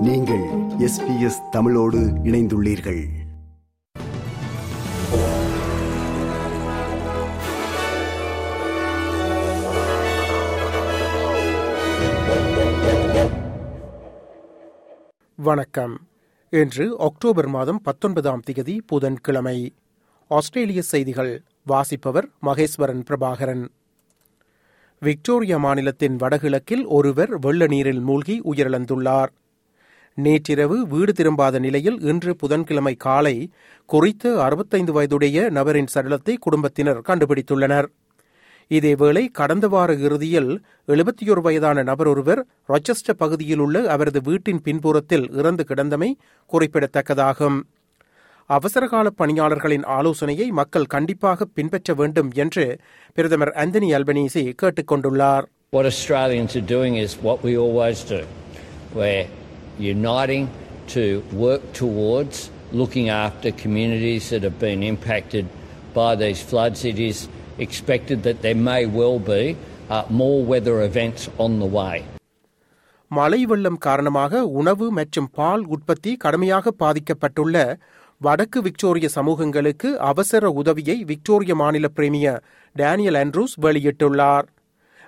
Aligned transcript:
நீங்கள் 0.00 0.42
எஸ்பிஎஸ் 0.78 1.48
தமிழோடு 1.50 1.98
இணைந்துள்ளீர்கள். 1.98 3.04
வணக்கம். 15.36 16.00
இன்று 16.50 16.98
அக்டோபர் 16.98 17.48
மாதம் 17.48 17.80
பத்தொன்பதாம் 17.82 18.40
திகதி 18.50 18.78
புதன்கிழமை. 18.86 19.74
ஆஸ்திரேலிய 20.28 20.82
செய்திகள் 20.82 21.42
வாசிப்பவர் 21.66 22.28
மகேஸ்வரன் 22.42 23.04
பிரபாகரன். 23.10 23.68
விக்டோரியா 25.00 25.56
மாநிலத்தின் 25.56 26.16
வடகிழக்கில் 26.16 26.86
ஒருவர் 26.86 27.38
வெள்ள 27.38 27.66
நீரில் 27.66 28.00
மூழ்கி 28.00 28.40
உயிரிழந்துள்ளார். 28.44 29.28
நேற்றிரவு 30.18 30.76
வீடு 30.86 31.12
திரும்பாத 31.12 31.58
நிலையில் 31.58 31.98
இன்று 32.02 32.32
புதன்கிழமை 32.34 32.94
காலை 32.98 33.36
குறித்த 33.88 34.32
அறுபத்தைந்து 34.42 34.92
வயதுடைய 34.92 35.48
நபரின் 35.50 35.90
சடலத்தை 35.94 36.34
குடும்பத்தினர் 36.38 37.00
கண்டுபிடித்துள்ளனர் 37.00 37.88
இதேவேளை 38.70 39.22
கடந்த 39.32 39.66
வார 39.68 39.90
இறுதியில் 39.98 40.50
எழுபத்தியொரு 40.88 41.40
வயதான 41.40 41.82
நபர் 41.82 42.08
ஒருவர் 42.08 42.40
ரொச்செஸ்டர் 42.68 43.18
பகுதியில் 43.18 43.58
உள்ள 43.58 43.78
அவரது 43.88 44.20
வீட்டின் 44.20 44.62
பின்புறத்தில் 44.62 45.26
இறந்து 45.32 45.64
கிடந்தமை 45.64 46.10
குறிப்பிடத்தக்கதாகும் 46.52 47.58
அவசரகால 48.50 49.08
பணியாளர்களின் 49.18 49.84
ஆலோசனையை 49.96 50.46
மக்கள் 50.50 50.92
கண்டிப்பாக 50.94 51.46
பின்பற்ற 51.54 51.94
வேண்டும் 51.94 52.30
என்று 52.36 52.64
பிரதமர் 53.18 53.52
அந்தனி 53.56 53.90
அல்பனீசி 53.98 54.44
கேட்டுக் 54.54 54.90
கொண்டுள்ளார் 54.92 55.46
What 55.72 55.86
Australians 55.86 56.52
are 56.56 56.68
doing 56.68 56.94
is 56.98 57.10
what 57.22 57.38
we 57.40 57.52
always 57.56 57.98
do. 58.04 58.20
We're 58.94 59.26
uniting 59.86 60.44
to 60.88 61.02
work 61.34 61.64
towards 61.74 62.36
looking 62.72 63.08
after 63.18 63.50
communities 63.54 64.30
that 64.30 64.42
have 64.42 64.58
been 64.60 64.82
impacted 64.84 65.44
by 65.94 66.10
these 66.16 66.40
floods. 66.42 66.84
It 66.84 66.98
is 67.00 67.18
expected 67.58 68.22
that 68.22 68.42
there 68.42 68.60
may 68.62 68.82
well 69.00 69.18
be 69.28 69.42
uh, 69.88 70.04
more 70.12 70.40
weather 70.44 70.76
events 70.82 71.22
on 71.38 71.58
the 71.58 71.70
way. 71.78 71.96
மழை 73.10 73.40
வெள்ளம் 73.44 73.78
காரணமாக 73.78 74.42
உணவு 74.60 74.86
மற்றும் 74.90 75.30
பால் 75.38 75.62
உற்பத்தி 75.66 76.10
கடுமையாக 76.16 76.72
பாதிக்கப்பட்டுள்ள 76.82 77.56
வடக்கு 78.20 78.58
Victoria 78.60 79.06
சமூகங்களுக்கு 79.08 79.88
அவசர 80.10 80.50
உதவியை 80.60 80.96
விக்டோரிய 81.04 81.54
மாநில 81.54 81.88
பிரேமியர் 81.88 82.40
டேனியல் 82.76 83.18
ஆண்ட்ரூஸ் 83.22 83.54
வெளியிட்டுள்ளார் 83.64 84.46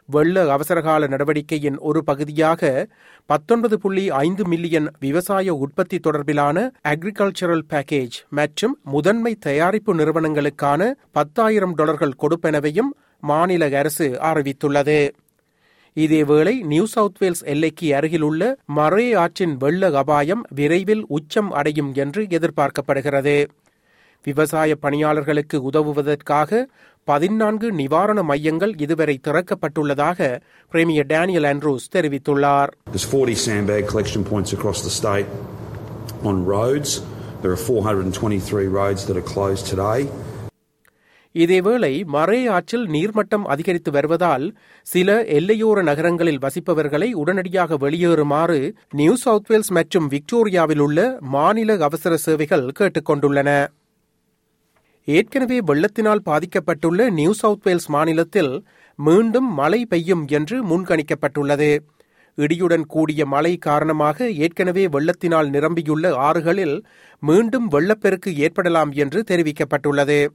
வெள்ள 0.06 0.52
அவசரகால 0.52 1.06
நடவடிக்கையின் 1.06 1.78
ஒரு 1.78 2.04
பகுதியாக 2.04 2.88
பத்தொன்பது 3.26 3.78
புள்ளி 3.78 4.10
ஐந்து 4.10 4.46
மில்லியன் 4.46 4.88
விவசாய 5.00 5.54
உற்பத்தி 5.54 5.98
தொடர்பிலான 5.98 6.70
அக்ரிகல்ச்சரல் 6.88 7.64
பேக்கேஜ் 7.70 8.16
மற்றும் 8.28 8.78
முதன்மை 8.84 9.34
தயாரிப்பு 9.34 9.94
நிறுவனங்களுக்கான 9.94 10.92
பத்தாயிரம் 11.12 11.74
டாலர்கள் 11.74 12.18
கொடுப்பெனவையும் 12.22 12.92
மாநில 13.20 13.78
அரசு 13.78 14.08
அறிவித்துள்ளது. 14.08 15.10
இதேவேளை 15.96 16.60
நியூ 16.62 16.86
சவுத் 16.86 17.18
வேல்ஸ் 17.18 17.44
எல்லைக்கு 17.44 17.94
அருகிலுள்ள 17.94 18.56
மரே 18.76 19.16
ஆற்றின் 19.16 19.56
வெள்ள 19.56 19.90
அபாயம் 19.90 20.42
விரைவில் 20.54 21.04
உச்சம் 21.08 21.50
அடையும் 21.50 21.94
என்று 21.94 22.22
எதிர்பார்க்கப்படுகிறது. 22.22 23.44
விவசாய 24.24 24.76
பணியாளர்களுக்கு 24.76 25.58
உதவுவதற்காக 25.70 26.60
பதினான்கு 27.08 27.68
நிவாரண 27.72 28.20
மையங்கள் 28.22 28.74
இதுவரை 28.78 29.16
திறக்கப்பட்டுள்ளதாக 29.24 30.18
பிரேமியர் 30.72 31.06
டேனியல் 31.06 31.48
ஆண்ட்ரூஸ் 31.50 31.86
தெரிவித்துள்ளார் 31.96 32.72
There's 32.88 33.08
40 33.12 33.38
sandbag 33.46 33.82
collection 33.86 34.24
points 34.24 34.52
across 34.52 34.80
the 34.82 34.94
state 34.98 35.30
on 36.22 36.36
roads. 36.46 36.92
There 37.42 37.52
are 37.52 37.62
423 37.68 38.68
roads 38.72 39.02
that 39.06 39.16
are 39.16 39.28
closed 39.32 39.66
today. 39.66 40.00
இதேவேளை 41.34 41.92
மரே 42.14 42.40
ஆற்றில் 42.48 42.86
நீர்மட்டம் 42.88 43.44
அதிகரித்து 43.46 43.90
வருவதால் 43.90 44.44
சில 44.86 45.10
எல்லையோர 45.36 45.82
நகரங்களில் 45.82 46.42
வசிப்பவர்களை 46.42 47.08
உடனடியாக 47.16 47.76
வெளியேறுமாறு 47.76 48.58
நியூ 48.92 49.14
சவுத் 49.16 49.48
வேல்ஸ் 49.48 49.72
மற்றும் 49.72 50.08
விக்டோரியாவில் 50.08 50.78
உள்ள 50.78 50.98
மாநில 51.30 51.76
அவசர 51.82 52.16
சேவைகள் 52.24 52.66
கேட்டுக் 52.72 53.08
கொண்டுள்ளன 53.10 53.50
ஏற்கனவே 55.04 55.60
வெள்ளத்தினால் 55.60 56.24
பாதிக்கப்பட்டுள்ள 56.26 57.10
நியூ 57.10 57.32
சவுத் 57.32 57.64
வேல்ஸ் 57.64 57.88
மாநிலத்தில் 57.90 58.64
மீண்டும் 58.98 59.54
மழை 59.54 59.86
பெய்யும் 59.86 60.28
என்று 60.28 60.56
முன்கணிக்கப்பட்டுள்ளது. 60.64 61.78
இடியுடன் 62.38 62.84
கூடிய 62.86 63.26
மழை 63.26 63.56
காரணமாக 63.56 64.30
ஏற்கனவே 64.30 64.86
வெள்ளத்தினால் 64.86 65.48
நிரம்பியுள்ள 65.48 66.14
ஆறுகளில் 66.16 66.76
மீண்டும் 67.20 67.66
வெள்ளப்பெருக்கு 67.68 68.36
ஏற்படலாம் 68.36 68.92
என்று 68.92 69.24
தெரிவிக்கப்பட்டுள்ளது. 69.30 70.28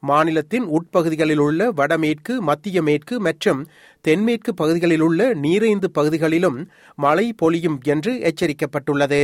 மாநிலத்தின் 0.00 0.66
உட்பகுதிகளில் 0.66 1.38
உள்ள 1.38 1.70
வடமேற்கு 1.70 2.42
மத்திய 2.42 2.82
மேற்கு 2.82 3.20
மற்றும் 3.20 3.60
தென்மேற்கு 4.00 4.54
பகுதிகளில் 4.54 5.00
உள்ள 5.00 5.34
நீரைந்து 5.34 5.88
பகுதிகளிலும் 5.92 6.58
மழை 6.94 7.32
பொழியும் 7.32 7.80
என்று 7.84 8.12
எச்சரிக்கப்பட்டுள்ளது. 8.30 9.22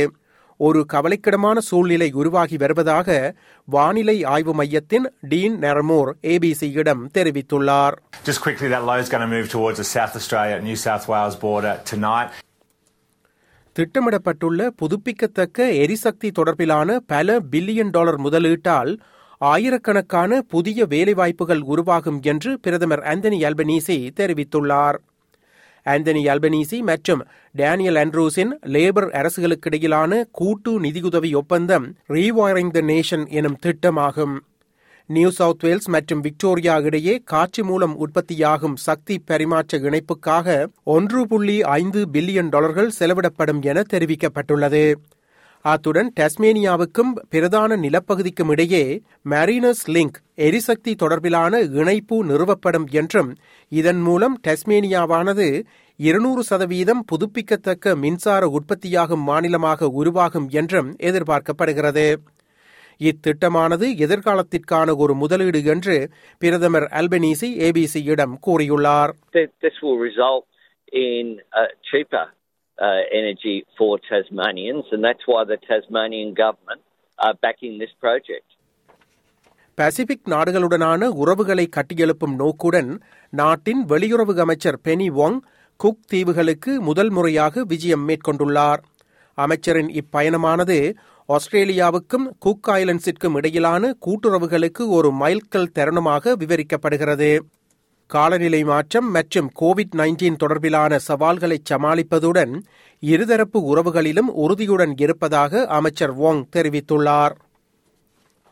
ஒரு 0.59 0.81
கவலைக்கிடமான 0.93 1.57
சூழ்நிலை 1.67 2.09
உருவாகி 2.13 2.57
வருவதாக 2.57 3.07
வானிலை 3.67 4.17
ஆய்வு 4.25 4.53
மையத்தின் 4.53 5.07
டீன் 5.29 5.57
நெரமோர் 5.63 6.11
ஏபிசியிடம் 6.33 7.03
தெரிவித்துள்ளார் 7.17 7.97
Just 8.25 8.41
quickly, 8.41 8.67
that 8.69 8.83
low 8.85 8.97
is 8.97 9.09
going 9.09 9.25
to 9.25 9.31
move 9.33 9.47
towards 9.49 9.77
the 9.77 9.87
South 9.89 10.15
Australia 10.15 10.57
New 10.61 10.77
South 10.85 11.05
Wales 11.07 11.37
border 11.39 11.73
tonight. 11.91 12.29
திட்டமிடப்பட்டுள்ள 13.75 14.69
புதுப்பிக்கத்தக்க 14.79 15.59
எரிசக்தி 15.81 16.29
தொடர்பிலான 16.31 16.97
பல 17.07 17.39
பில்லியன் 17.51 17.91
டாலர் 17.91 18.19
முதலீட்டால் 18.19 18.91
ஆயிரக்கணக்கான 19.41 20.41
புதிய 20.47 20.85
வேலைவாய்ப்புகள் 20.85 21.63
உருவாகும் 21.65 22.21
என்று 22.23 22.51
பிரதமர் 22.59 23.03
ஆந்தனி 23.05 23.39
அல்பனீசி 23.45 23.97
தெரிவித்துள்ளார் 24.19 24.97
ஆந்தனி 25.85 26.21
அல்பனீசி 26.33 26.77
மற்றும் 26.79 27.21
டேனியல் 27.51 27.95
ஆண்ட்ரூஸின் 27.95 28.51
லேபர் 28.75 29.07
அரசுகளுக்கிடையிலான 29.19 30.23
கூட்டு 30.31 30.79
நிதியுதவி 30.79 31.35
ஒப்பந்தம் 31.35 31.85
ரீவாயரிங் 32.09 32.73
த 32.77 32.81
நேஷன் 32.81 33.25
எனும் 33.29 33.57
திட்டமாகும். 33.65 34.35
நியூ 35.09 35.29
சவுத் 35.29 35.63
வேல்ஸ் 35.63 35.87
மற்றும் 35.87 36.21
விக்டோரியா 36.21 36.75
இடையே 36.81 37.21
காட்சி 37.25 37.63
மூலம் 37.63 37.97
உற்பத்தியாகும் 37.97 38.75
சக்தி 38.75 39.15
பரிமாற்ற 39.25 39.77
இணைப்புக்காக 39.77 40.67
ஒன்று 40.83 41.27
புள்ளி 41.27 41.61
ஐந்து 41.61 42.07
பில்லியன் 42.13 42.49
டாலர்கள் 42.49 42.95
செலவிடப்படும் 42.99 43.61
என 43.61 43.83
தெரிவிக்கப்பட்டுள்ளது. 43.93 44.93
அத்துடன் 45.65 46.13
டஸ்மேனியாவுக்கும் 46.19 47.11
பிரதான 47.29 47.75
நிலப்பகுதிக்கும் 47.75 48.49
இடையே 48.49 49.01
மேரினஸ் 49.29 49.81
லிங்க் 49.87 50.17
எரிசக்தி 50.35 50.95
தொடர்பிலான 51.03 51.71
இணைப்பு 51.71 52.25
நிறுவப்படும் 52.25 52.91
என்றும் 52.91 53.35
இதன் 53.69 54.01
மூலம் 54.01 54.41
டஸ்மேனியாவானது 54.47 55.63
இருநூறு 55.97 56.43
சதவீதம் 56.43 57.05
புதுப்பிக்கத்தக்க 57.05 57.95
மின்சார 57.95 58.47
உற்பத்தியாகும் 58.47 59.21
மாநிலமாக 59.21 59.87
உருவாகும் 59.87 60.49
என்றும் 60.49 60.95
எதிர்பார்க்கப்படுகிறது. 60.97 62.15
இத்திட்டமானது 62.99 63.87
எதிர்காலத்திற்கான 64.05 64.95
ஒரு 64.95 65.13
முதலீடு 65.13 65.63
என்று 65.63 66.09
பிரதமர் 66.39 66.89
அல்பனீசி 66.91 67.47
ஏபிசியிடம் 67.65 68.35
கூறியுள்ளார். 68.47 69.11
In 70.93 71.45
uh, 71.51 71.69
cheaper 71.91 72.34
uh, 72.77 73.01
energy 73.11 73.65
for 73.77 73.99
Tasmanians, 74.09 74.85
and 74.91 75.03
that's 75.03 75.25
why 75.25 75.43
the 75.43 75.57
Tasmanian 75.59 76.33
government 76.33 76.81
are 77.19 77.33
backing 77.35 77.77
this 77.77 77.93
project. 77.99 78.47
Pacific 79.77 80.27
நாடுகளுடனான 80.29 81.07
உறவுகளை 81.13 81.69
கட்டியெழுப்பும் 81.69 82.35
நோக்குடன் 82.35 82.91
நாட்டின் 83.33 83.85
வெளியுறவு 83.85 84.33
அமைச்சர் 84.39 84.79
பெனி 84.83 85.07
வாங் 85.11 85.39
குக் 85.79 86.05
தீவுகளுக்கு 86.11 86.79
முதல் 86.79 87.09
முறையாக 87.09 87.63
விஜயம் 87.63 88.05
மேற்கொண்டுள்ளார் 88.09 88.81
அமைச்சரின் 89.37 89.89
இப்பயணமானது 90.01 90.77
ஆஸ்திரேலியாவுக்கும் 91.29 92.25
குக் 92.39 92.69
ஐலண்ட்ஸிற்கும் 92.69 93.35
இடையிலான 93.35 93.95
கூட்டுறவுகளுக்கு 94.05 94.87
ஒரு 94.87 95.11
மைல்கல் 95.13 95.73
தருணமாக 95.79 96.35
விவரிக்கப்படுகிறது 96.39 97.29
காலநிலை 98.07 98.63
மாற்றம் 98.63 99.11
மற்றும் 99.11 99.51
கோவிட் 99.59 99.95
நைன்டீன் 99.97 100.39
தொடர்பிலான 100.43 100.95
சவால்களை 100.95 101.61
சமாளிப்பதுடன் 101.69 102.53
இருதரப்பு 103.01 103.59
உறவுகளிலும் 103.71 104.29
உறுதியுடன் 104.33 104.93
இருப்பதாக 104.97 105.65
அமைச்சர் 105.65 106.17
வாங் 106.19 106.43
தெரிவித்துள்ளார். 106.55 107.35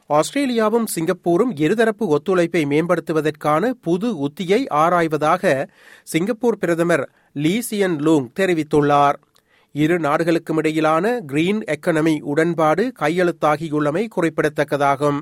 ஆஸ்திரேலியாவும் 0.10 0.88
சிங்கப்பூரும் 0.96 1.52
இருதரப்பு 1.56 2.06
ஒத்துழைப்பை 2.08 2.64
மேம்படுத்துவதற்கான 2.66 3.70
புது 3.82 4.28
உத்தியை 4.28 4.66
ஆராய்வதாக 4.74 5.68
சிங்கப்பூர் 6.04 6.58
பிரதமர் 6.58 7.10
லீசியன் 7.34 7.98
லூங் 8.00 8.28
தெரிவித்துள்ளார். 8.40 9.20
இரு 9.76 10.00
நாடுகளுக்கும் 10.00 10.58
இடையிலான 10.58 11.20
கிரீன் 11.20 11.64
எக்கனமி 11.68 12.22
உடன்பாடு 12.22 12.92
கையெழுத்தாகியுள்ளமை 13.00 14.04
குறிப்பிடத்தக்கதாகும். 14.16 15.22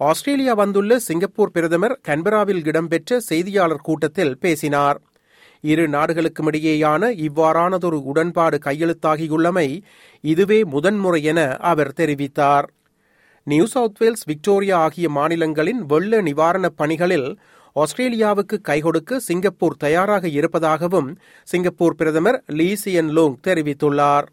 ஆஸ்திரேலியா 0.00 0.52
வந்துள்ள 0.52 0.98
சிங்கப்பூர் 0.98 1.50
பிரதமர் 1.50 2.00
கன்பராவில் 2.08 2.66
இடம்பெற்ற 2.66 3.20
செய்தியாளர் 3.20 3.82
கூட்டத்தில் 3.82 4.38
பேசினார். 4.38 5.00
இரு 5.60 5.88
நாடுகளுக்கும் 5.88 6.48
இடையேயான 6.50 7.08
இவ்வாறானதொரு 7.26 7.98
உடன்பாடு 8.04 8.58
கையெழுத்தாகியுள்ளமை 8.64 9.80
இதுவே 10.20 10.64
முதன்முறை 10.64 11.22
என 11.22 11.56
அவர் 11.56 11.92
தெரிவித்தார். 11.96 12.66
நியூ 13.42 13.66
சவுத் 13.66 13.98
வேல்ஸ் 13.98 14.24
விக்டோரியா 14.24 14.78
ஆகிய 14.78 15.08
மாநிலங்களின் 15.08 15.86
வெள்ள 15.86 16.22
நிவாரணப் 16.22 16.76
பணிகளில் 16.76 17.38
ஆஸ்திரேலியாவுக்கு 17.76 18.58
கைகொடுக்க 18.68 19.16
சிங்கப்பூர் 19.16 19.76
தயாராக 19.76 20.28
இருப்பதாகவும் 20.28 21.18
சிங்கப்பூர் 21.42 21.94
பிரதமர் 21.94 22.42
லீசியன் 22.52 23.10
லோங் 23.16 23.36
தெரிவித்துள்ளார். 23.46 24.28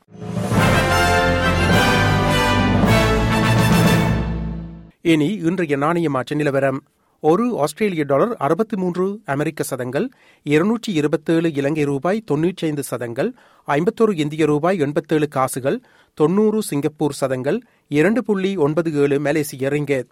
இனி 5.12 5.26
இன்றைய 5.48 5.76
நாணய 5.78 6.10
மாற்ற 6.10 6.36
நிலவரம். 6.36 6.78
ஒரு 7.24 7.46
ஆஸ்திரேலிய 7.64 8.04
டாலர் 8.04 8.36
அறுபத்தி 8.46 8.76
மூன்று 8.78 9.06
அமெரிக்க 9.26 9.64
சதங்கள் 9.64 10.06
இருநூற்றி 10.44 10.94
இருபத்தேழு 10.94 11.52
இலங்கை 11.54 11.84
ரூபாய் 11.84 12.24
தொன்னூற்றி 12.32 12.64
ஐந்து 12.70 12.84
சதங்கள் 12.84 13.30
ஐம்பத்தொரு 13.68 14.14
இந்திய 14.18 14.46
ரூபாய் 14.46 14.80
எண்பத்தேழு 14.80 15.28
காசுகள் 15.28 15.82
தொன்னூறு 16.14 16.62
சிங்கப்பூர் 16.62 17.18
சதங்கள் 17.22 17.60
இரண்டு 17.88 18.24
புள்ளி 18.24 18.56
ஒன்பது 18.58 18.92
ஏழு 18.94 19.20
மலேசிய 19.20 19.70
ரிங்கெட். 19.70 20.10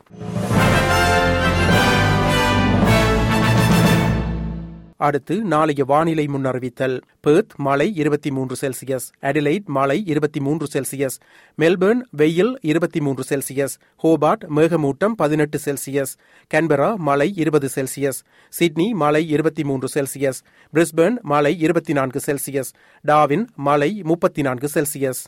அடுத்து 5.01 5.42
நாளைய 5.42 5.83
வானிலை 5.83 6.25
முன்னறிவித்தல் 6.25 7.01
பேர்த் 7.27 7.56
மழை 7.56 7.95
இருபத்தி 7.95 8.31
மூன்று 8.31 8.56
செல்சியஸ். 8.62 9.07
அடிலைட் 9.21 9.65
மழை 9.65 10.03
இருபத்தி 10.06 10.39
மூன்று 10.39 10.68
செல்சியஸ். 10.74 11.18
மெல்பர்ன் 11.57 12.01
வெயில் 12.09 12.57
இருபத்தி 12.62 13.01
மூன்று 13.01 13.24
செல்சியஸ். 13.30 13.75
ஹோபார்ட் 14.03 14.44
மேகமூட்டம் 14.56 15.13
பதினெட்டு 15.15 15.59
செல்சியஸ். 15.65 16.13
கன்பரா 16.53 16.95
மழை 16.95 17.33
இருபது 17.36 17.69
செல்சியஸ். 17.75 18.19
சிட்னி 18.50 18.94
மழை 18.94 19.30
இருபத்தி 19.30 19.63
மூன்று 19.63 19.88
செல்சியஸ். 19.94 20.39
பிரிஸ்பர்ன் 20.74 21.21
மழை 21.21 21.59
இருபத்தி 21.59 21.94
நான்கு 21.94 22.21
செல்சியஸ். 22.25 22.71
டாவின் 23.07 23.47
மழை 23.56 24.01
முப்பத்தி 24.04 24.42
நான்கு 24.42 24.69
செல்சியஸ். 24.74 25.21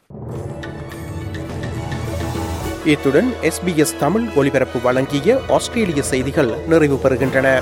இத்துடன் 2.85 3.33
எஸ்பிஎஸ் 3.41 3.97
தமிழ் 3.99 4.29
ஒலிபரப்பு 4.35 4.81
வழங்கிய 4.81 5.41
ஆஸ்திரேலிய 5.49 6.03
செய்திகள் 6.03 6.57
நிறைவு 6.67 6.99
பெறுகின்றன. 7.03 7.61